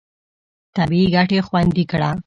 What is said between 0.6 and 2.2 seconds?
طبیعي ګټې خوندي کړه.